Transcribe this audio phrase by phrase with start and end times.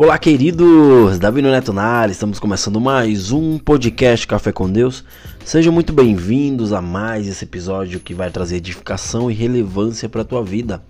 [0.00, 1.18] Olá, queridos!
[1.18, 5.04] Davi Neto na estamos começando mais um podcast Café com Deus.
[5.44, 10.24] Sejam muito bem-vindos a mais esse episódio que vai trazer edificação e relevância para a
[10.24, 10.84] tua vida.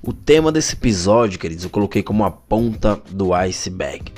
[0.00, 4.12] O tema desse episódio, queridos, eu coloquei como a ponta do iceberg.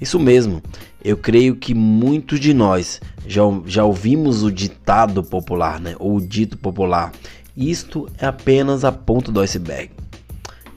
[0.00, 0.62] Isso mesmo,
[1.04, 5.94] eu creio que muitos de nós já, já ouvimos o ditado popular, né?
[5.98, 7.12] Ou o dito popular.
[7.54, 9.90] Isto é apenas a ponta do iceberg.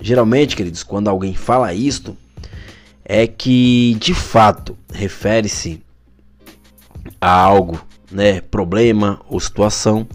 [0.01, 2.17] Geralmente, queridos, quando alguém fala isto,
[3.05, 5.81] é que de fato refere-se
[7.20, 10.07] a algo, né, problema ou situação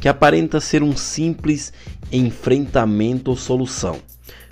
[0.00, 1.72] que aparenta ser um simples
[2.10, 3.98] enfrentamento ou solução,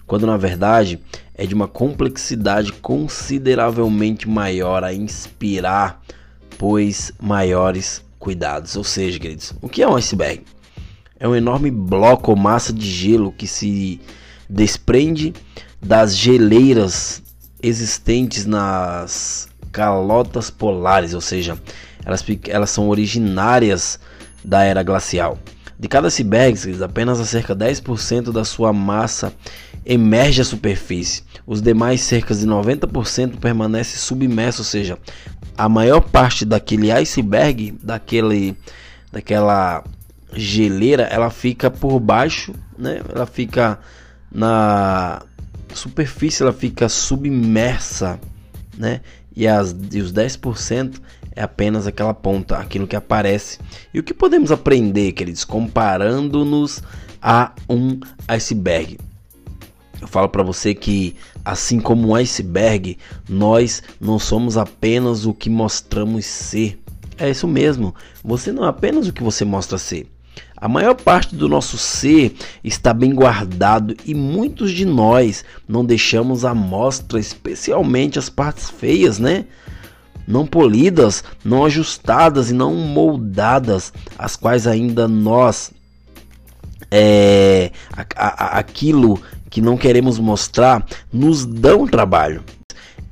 [0.07, 1.01] quando na verdade
[1.35, 6.03] é de uma complexidade consideravelmente maior a inspirar,
[6.59, 8.77] pois maiores cuidados.
[8.77, 10.45] Ou seja, queridos, o que é um iceberg?
[11.19, 14.01] É um enorme bloco ou massa de gelo que se
[14.49, 15.33] desprende
[15.81, 17.23] das geleiras
[17.63, 21.59] existentes nas calotas polares, ou seja,
[22.05, 23.99] elas, elas são originárias
[24.45, 25.39] da era glacial.
[25.79, 29.33] De cada iceberg, apenas cerca de 10% da sua massa
[29.85, 31.23] emerge à superfície.
[31.47, 34.99] Os demais, cerca de 90%, permanece submerso, ou seja,
[35.57, 38.57] a maior parte daquele iceberg, daquele,
[39.11, 39.83] daquela
[40.35, 43.01] geleira, ela fica por baixo, né?
[43.09, 43.79] Ela fica
[44.31, 45.23] na
[45.75, 48.21] superfície ela fica submersa,
[48.77, 49.01] né?
[49.35, 51.01] E, as, e os 10%
[51.35, 53.59] é apenas aquela ponta, aquilo que aparece.
[53.95, 56.83] E o que podemos aprender, queridos, comparando-nos
[57.23, 58.99] a um iceberg?
[60.01, 62.97] Eu falo para você que, assim como um iceberg,
[63.29, 66.81] nós não somos apenas o que mostramos ser.
[67.19, 70.07] É isso mesmo, você não é apenas o que você mostra ser.
[70.61, 76.45] A maior parte do nosso ser está bem guardado e muitos de nós não deixamos
[76.45, 79.47] à mostra, especialmente as partes feias, né?
[80.29, 85.73] Não polidas, não ajustadas e não moldadas, as quais ainda nós
[86.91, 92.45] é, a, a, aquilo que não queremos mostrar nos dão trabalho.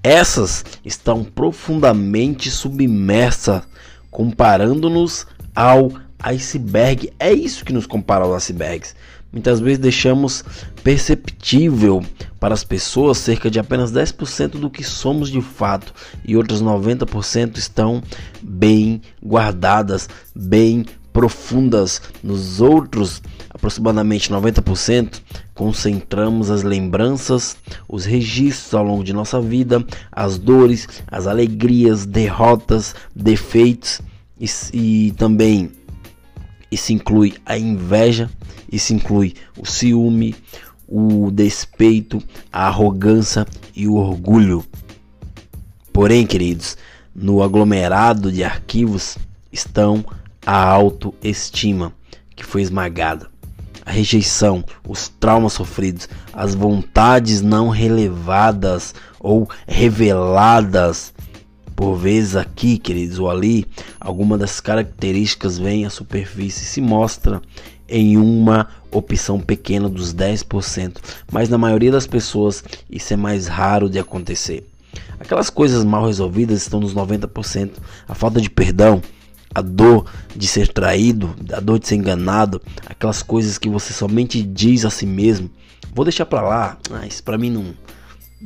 [0.03, 3.63] Essas estão profundamente submersas,
[4.11, 5.91] comparando-nos ao
[6.23, 7.13] iceberg.
[7.19, 8.95] É isso que nos compara aos icebergs.
[9.31, 10.43] Muitas vezes deixamos
[10.83, 12.03] perceptível
[12.41, 15.93] para as pessoas cerca de apenas 10% do que somos de fato
[16.25, 18.03] e outros 90% estão
[18.41, 22.01] bem guardadas, bem profundas.
[22.23, 25.21] Nos outros, aproximadamente 90%,
[25.55, 27.57] concentramos as lembranças,
[27.87, 34.01] os registros ao longo de nossa vida, as dores, as alegrias, derrotas, defeitos
[34.41, 35.71] e, e também
[36.71, 38.31] isso inclui a inveja,
[38.71, 40.35] isso inclui o ciúme,
[40.87, 44.65] o despeito, a arrogância e o orgulho.
[45.93, 46.77] Porém, queridos,
[47.15, 49.19] no aglomerado de arquivos
[49.53, 50.05] estão
[50.47, 51.93] a autoestima,
[52.35, 53.29] que foi esmagada,
[53.85, 61.13] a rejeição, os traumas sofridos, as vontades não relevadas ou reveladas
[61.79, 63.65] por vezes aqui, queridos, ou ali,
[64.01, 67.41] alguma das características vem à superfície e se mostra
[67.89, 70.97] em uma opção pequena dos 10%,
[71.31, 74.69] mas na maioria das pessoas isso é mais raro de acontecer.
[75.21, 77.71] Aquelas coisas mal resolvidas estão nos 90%,
[78.09, 79.01] a falta de perdão,
[79.55, 84.43] a dor de ser traído, a dor de ser enganado, aquelas coisas que você somente
[84.43, 85.49] diz a si mesmo.
[85.95, 87.73] Vou deixar para lá, ah, isso para mim não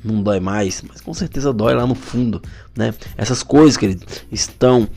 [0.04, 2.42] não dói mais, mas com certeza dói lá no fundo,
[2.76, 2.94] né?
[3.16, 3.98] Essas coisas que
[4.30, 4.88] estão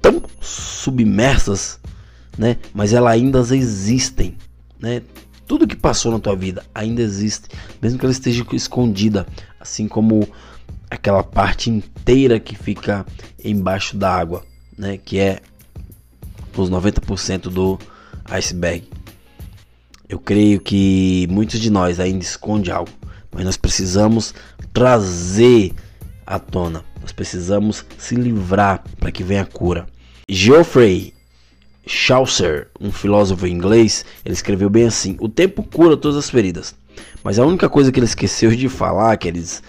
[0.00, 1.78] tão submersas,
[2.36, 2.56] né?
[2.74, 4.36] Mas elas ainda existem,
[4.78, 5.02] né?
[5.46, 7.48] Tudo que passou na tua vida ainda existe,
[7.80, 9.26] mesmo que ela esteja escondida,
[9.58, 10.28] assim como
[10.90, 13.06] aquela parte inteira que fica
[13.42, 14.44] embaixo da água,
[14.76, 14.98] né?
[14.98, 15.40] Que é
[16.56, 17.78] os 90% do
[18.26, 18.88] iceberg.
[20.08, 22.90] Eu creio que muitos de nós ainda esconde algo
[23.32, 24.34] mas nós precisamos
[24.72, 25.72] trazer
[26.26, 26.84] à tona.
[27.00, 29.86] Nós precisamos se livrar para que venha a cura.
[30.28, 31.14] Geoffrey
[31.86, 36.74] Chaucer, um filósofo inglês, ele escreveu bem assim: O tempo cura todas as feridas.
[37.24, 39.62] Mas a única coisa que ele esqueceu de falar, queridos,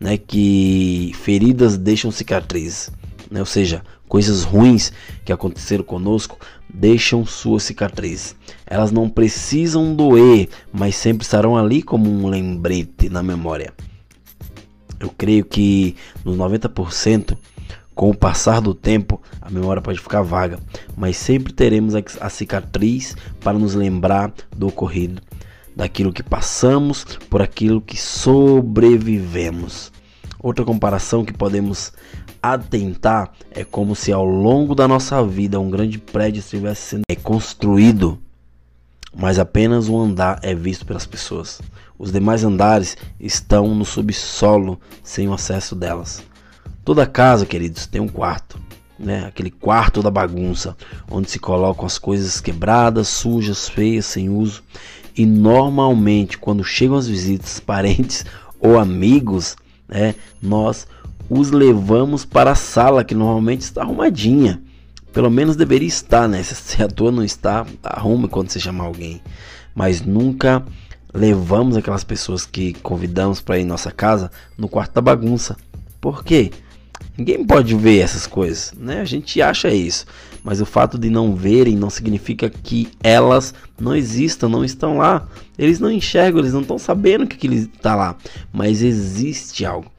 [0.00, 2.90] né, que feridas deixam cicatrizes,
[3.30, 3.40] né?
[3.40, 4.92] Ou seja, coisas ruins
[5.24, 6.38] que aconteceram conosco
[6.72, 8.36] deixam sua cicatriz.
[8.66, 13.72] Elas não precisam doer, mas sempre estarão ali como um lembrete na memória.
[14.98, 15.94] Eu creio que
[16.24, 17.36] nos 90%,
[17.94, 20.58] com o passar do tempo, a memória pode ficar vaga,
[20.96, 25.22] mas sempre teremos a cicatriz para nos lembrar do ocorrido,
[25.74, 29.92] daquilo que passamos, por aquilo que sobrevivemos.
[30.38, 31.92] Outra comparação que podemos
[32.42, 38.18] atentar é como se ao longo da nossa vida um grande prédio estivesse sendo construído,
[39.14, 41.60] mas apenas um andar é visto pelas pessoas.
[41.98, 46.22] Os demais andares estão no subsolo, sem o acesso delas.
[46.84, 48.60] Toda casa, queridos, tem um quarto,
[48.98, 49.24] né?
[49.26, 50.76] Aquele quarto da bagunça,
[51.10, 54.62] onde se colocam as coisas quebradas, sujas, feias, sem uso.
[55.16, 58.24] E normalmente, quando chegam as visitas, parentes
[58.60, 59.56] ou amigos,
[59.88, 60.86] né, nós
[61.28, 64.62] os levamos para a sala que normalmente está arrumadinha.
[65.12, 66.42] Pelo menos deveria estar, né?
[66.42, 69.20] Se a tua não está, arrume quando você chamar alguém.
[69.74, 70.64] Mas nunca
[71.12, 75.56] levamos aquelas pessoas que convidamos para ir em nossa casa no quarto da bagunça.
[76.00, 76.50] Por quê?
[77.16, 79.00] Ninguém pode ver essas coisas, né?
[79.00, 80.04] A gente acha isso,
[80.44, 85.26] mas o fato de não verem não significa que elas não existam, não estão lá.
[85.58, 88.16] Eles não enxergam, eles não estão sabendo que aquilo está lá,
[88.52, 89.90] mas existe algo.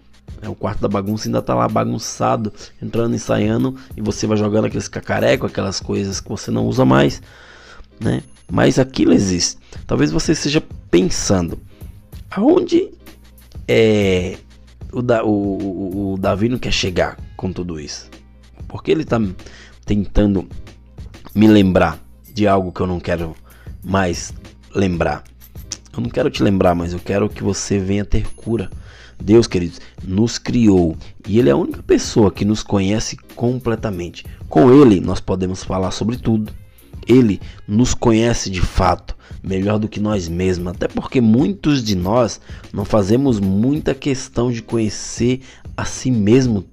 [0.41, 4.65] É, o quarto da bagunça ainda está lá bagunçado, entrando, ensaiando, e você vai jogando
[4.65, 7.21] aqueles cacarecos, aquelas coisas que você não usa mais,
[7.99, 8.21] né?
[8.49, 9.57] Mas aquilo existe.
[9.85, 11.59] Talvez você esteja pensando,
[12.29, 12.89] aonde
[13.67, 14.37] é
[14.91, 18.09] o, da, o, o, o Davi não quer chegar com tudo isso?
[18.67, 19.19] Porque ele está
[19.85, 20.47] tentando
[21.33, 21.99] me lembrar
[22.33, 23.35] de algo que eu não quero
[23.83, 24.33] mais
[24.73, 25.23] lembrar.
[25.95, 28.69] Eu não quero te lembrar, mas eu quero que você venha ter cura.
[29.21, 30.95] Deus, queridos, nos criou
[31.27, 34.25] e Ele é a única pessoa que nos conhece completamente.
[34.47, 36.53] Com Ele, nós podemos falar sobre tudo.
[37.07, 42.39] Ele nos conhece de fato, melhor do que nós mesmos, até porque muitos de nós
[42.73, 45.41] não fazemos muita questão de conhecer
[45.75, 46.65] a si mesmo.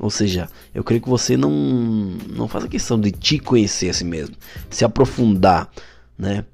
[0.00, 4.04] Ou seja, eu creio que você não, não faça questão de te conhecer a si
[4.04, 4.34] mesmo,
[4.70, 5.70] se aprofundar
[6.18, 6.44] né,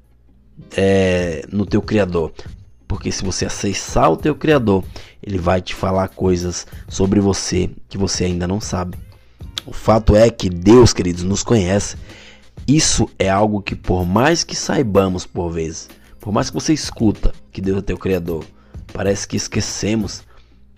[0.75, 2.33] é, no teu Criador.
[2.89, 4.83] Porque se você acessar o teu Criador,
[5.23, 8.97] ele vai te falar coisas sobre você que você ainda não sabe.
[9.65, 11.95] O fato é que Deus, queridos, nos conhece
[12.67, 15.89] isso é algo que por mais que saibamos por vezes,
[16.19, 18.45] por mais que você escuta que Deus é teu criador,
[18.93, 20.21] parece que esquecemos.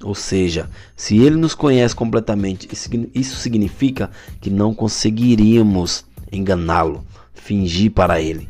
[0.02, 2.68] Ou seja, se ele nos conhece completamente,
[3.13, 4.10] isso significa
[4.40, 8.50] que não conseguiríamos enganá-lo, fingir para ele,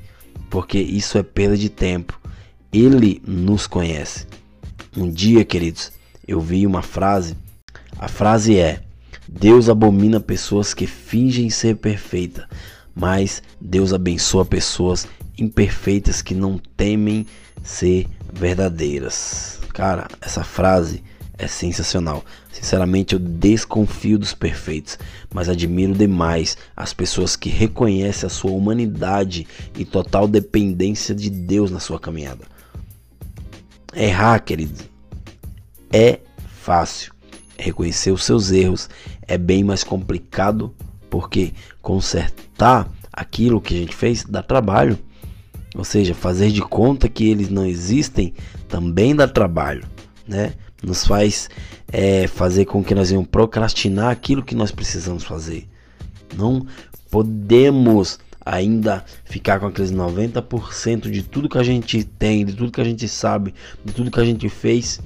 [0.50, 2.22] porque isso é perda de tempo.
[2.72, 4.28] Ele nos conhece.
[4.96, 5.92] Um dia, queridos,
[6.28, 7.36] eu vi uma frase.
[7.98, 8.82] A frase é:
[9.28, 12.46] Deus abomina pessoas que fingem ser perfeitas
[12.96, 15.08] mas Deus abençoa pessoas
[15.38, 17.26] imperfeitas que não temem
[17.64, 19.60] ser verdadeiras.
[19.74, 21.04] Cara, essa frase
[21.38, 22.24] é sensacional.
[22.52, 25.00] Sinceramente, eu desconfio dos perfeitos,
[25.34, 29.48] mas admiro demais as pessoas que reconhecem a sua humanidade
[29.78, 32.46] e total dependência de Deus na sua caminhada.
[33.94, 34.84] Errar, querido,
[35.92, 36.20] é
[36.62, 37.14] fácil.
[37.58, 38.90] Reconhecer os seus erros
[39.28, 40.74] é bem mais complicado
[41.10, 44.98] porque consertar aquilo que a gente fez dá trabalho.
[45.76, 48.34] Ou seja, fazer de conta que eles não existem
[48.68, 49.86] também dá trabalho,
[50.28, 50.54] né?
[50.82, 51.50] Nos faz
[51.92, 55.68] é, fazer com que nós venhamos procrastinar aquilo que nós precisamos fazer.
[56.36, 56.66] Não
[57.10, 62.82] podemos ainda ficar com aqueles 90% de tudo que a gente tem, de tudo que
[62.82, 65.00] a gente sabe, de tudo que a gente fez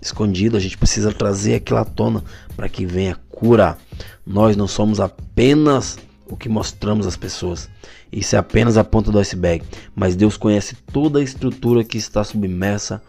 [0.00, 0.56] escondido.
[0.56, 2.22] A gente precisa trazer aquilo à tona
[2.56, 3.78] para que venha cura.
[4.26, 7.68] Nós não somos apenas o que mostramos às pessoas.
[8.10, 9.64] Isso é apenas a ponta do iceberg.
[9.94, 13.02] Mas Deus conhece toda a estrutura que está submersa,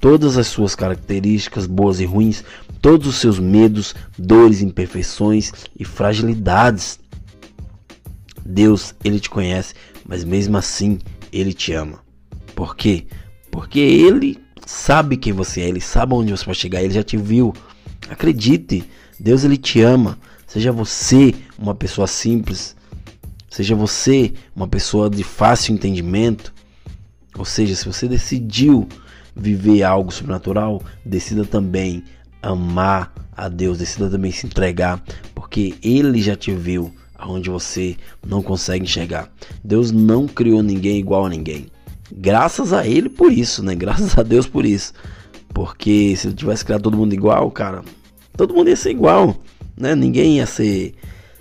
[0.00, 2.44] todas as suas características boas e ruins,
[2.80, 6.99] todos os seus medos, dores, imperfeições e fragilidades.
[8.50, 9.74] Deus, ele te conhece,
[10.06, 10.98] mas mesmo assim
[11.32, 12.00] ele te ama.
[12.54, 13.06] Por quê?
[13.50, 17.16] Porque ele sabe quem você é, ele sabe onde você vai chegar, ele já te
[17.16, 17.54] viu.
[18.08, 18.84] Acredite,
[19.18, 20.18] Deus ele te ama.
[20.46, 22.76] Seja você uma pessoa simples,
[23.48, 26.52] seja você uma pessoa de fácil entendimento.
[27.38, 28.88] Ou seja, se você decidiu
[29.34, 32.02] viver algo sobrenatural, decida também
[32.42, 35.02] amar a Deus, decida também se entregar,
[35.34, 37.96] porque ele já te viu aonde você
[38.26, 39.30] não consegue enxergar.
[39.62, 41.66] Deus não criou ninguém igual a ninguém.
[42.10, 43.74] Graças a ele por isso, né?
[43.74, 44.92] Graças a Deus por isso.
[45.52, 47.82] Porque se ele tivesse criado todo mundo igual, cara,
[48.36, 49.36] todo mundo ia ser igual,
[49.76, 49.94] né?
[49.94, 50.94] Ninguém ia ser,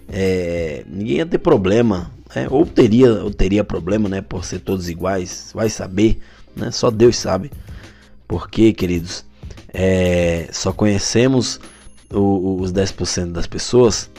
[0.08, 2.48] é, ninguém ia ter problema, né?
[2.50, 4.22] ou teria, ou teria problema, né?
[4.22, 6.20] Por ser todos iguais, vai saber,
[6.56, 6.72] né?
[6.72, 7.52] Só Deus sabe.
[8.28, 9.26] Porque, queridos,
[9.74, 11.60] é, só conhecemos
[12.14, 14.10] o, os 10% das pessoas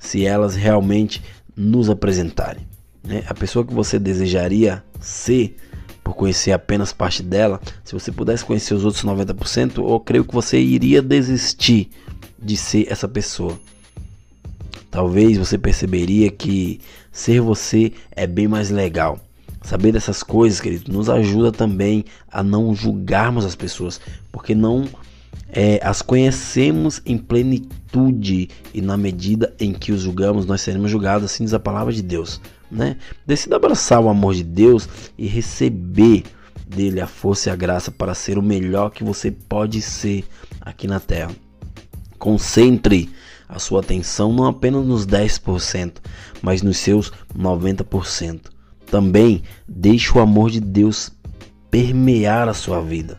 [0.00, 1.22] se elas realmente
[1.54, 2.66] nos apresentarem.
[3.04, 3.22] Né?
[3.28, 5.56] A pessoa que você desejaria ser
[6.02, 10.34] por conhecer apenas parte dela, se você pudesse conhecer os outros 90%, eu creio que
[10.34, 11.90] você iria desistir
[12.38, 13.60] de ser essa pessoa.
[14.90, 16.80] Talvez você perceberia que
[17.12, 19.20] ser você é bem mais legal.
[19.62, 24.00] Saber dessas coisas, querido, nos ajuda também a não julgarmos as pessoas,
[24.32, 24.88] porque não
[25.52, 31.30] é, as conhecemos em plenitude e na medida em que os julgamos, nós seremos julgados,
[31.30, 32.40] assim diz a palavra de Deus.
[32.70, 32.96] Né?
[33.26, 34.88] Decida abraçar o amor de Deus
[35.18, 36.24] e receber
[36.66, 40.24] dele a força e a graça para ser o melhor que você pode ser
[40.60, 41.32] aqui na terra.
[42.18, 43.10] Concentre
[43.48, 45.94] a sua atenção não apenas nos 10%,
[46.40, 48.42] mas nos seus 90%.
[48.86, 51.10] Também deixe o amor de Deus
[51.70, 53.18] permear a sua vida,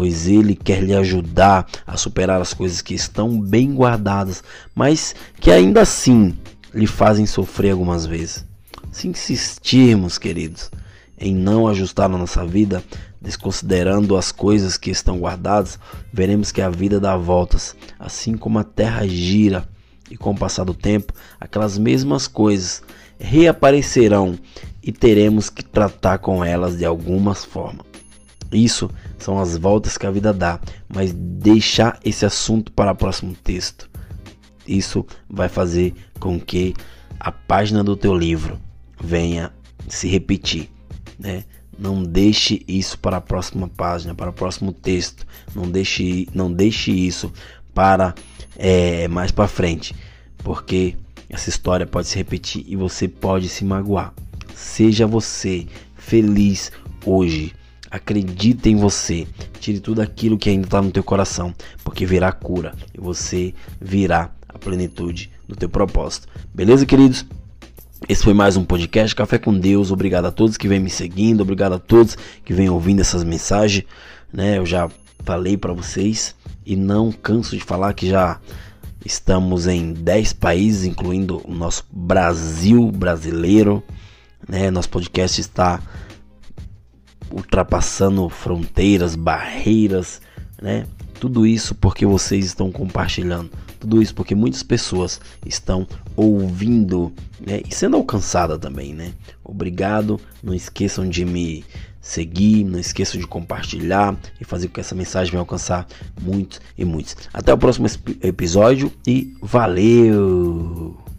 [0.00, 4.42] pois ele quer lhe ajudar a superar as coisas que estão bem guardadas,
[4.74, 6.38] mas que ainda assim
[6.72, 8.46] lhe fazem sofrer algumas vezes.
[8.90, 10.70] Se insistirmos, queridos,
[11.18, 12.82] em não ajustar a nossa vida,
[13.20, 15.78] desconsiderando as coisas que estão guardadas,
[16.10, 19.68] veremos que a vida dá voltas, assim como a terra gira,
[20.10, 22.82] e com o passar do tempo, aquelas mesmas coisas
[23.18, 24.38] reaparecerão
[24.82, 27.89] e teremos que tratar com elas de alguma forma.
[28.52, 33.34] Isso são as voltas que a vida dá, mas deixar esse assunto para o próximo
[33.34, 33.88] texto.
[34.66, 36.74] Isso vai fazer com que
[37.18, 38.58] a página do teu livro
[39.02, 39.52] venha
[39.88, 40.70] se repetir,
[41.18, 41.44] né?
[41.78, 45.26] Não deixe isso para a próxima página, para o próximo texto.
[45.54, 47.32] Não deixe, não deixe isso
[47.72, 48.14] para
[48.58, 49.94] é, mais para frente,
[50.38, 50.94] porque
[51.28, 54.12] essa história pode se repetir e você pode se magoar.
[54.54, 56.70] Seja você feliz
[57.06, 57.54] hoje.
[57.90, 59.26] Acredite em você.
[59.58, 64.30] Tire tudo aquilo que ainda está no teu coração, porque virá cura e você virá
[64.48, 66.28] a plenitude do teu propósito.
[66.54, 67.26] Beleza, queridos?
[68.08, 69.90] Esse foi mais um podcast Café com Deus.
[69.90, 73.84] Obrigado a todos que vêm me seguindo, obrigado a todos que vêm ouvindo essas mensagens,
[74.32, 74.58] né?
[74.58, 74.88] Eu já
[75.24, 78.40] falei para vocês e não canso de falar que já
[79.04, 83.82] estamos em 10 países, incluindo o nosso Brasil brasileiro,
[84.48, 84.70] né?
[84.70, 85.80] Nosso podcast está
[87.30, 90.20] ultrapassando fronteiras, barreiras,
[90.60, 90.86] né?
[91.18, 93.50] Tudo isso porque vocês estão compartilhando.
[93.78, 97.60] Tudo isso porque muitas pessoas estão ouvindo né?
[97.68, 99.12] e sendo alcançada também, né?
[99.44, 100.20] Obrigado.
[100.42, 101.64] Não esqueçam de me
[102.00, 105.86] seguir, não esqueçam de compartilhar e fazer com que essa mensagem venha alcançar
[106.20, 107.16] muitos e muitos.
[107.32, 107.86] Até o próximo
[108.22, 111.09] episódio e valeu!